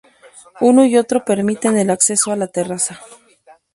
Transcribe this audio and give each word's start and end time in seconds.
Uno 0.61 0.83
y 0.83 0.97
otro 0.97 1.23
permiten 1.25 1.77
el 1.77 1.91
acceso 1.91 2.31
a 2.31 2.35
la 2.35 2.47
terraza. 2.47 2.99